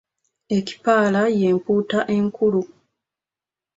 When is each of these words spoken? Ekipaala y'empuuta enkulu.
Ekipaala 0.57 1.21
y'empuuta 1.39 1.99
enkulu. 2.15 2.61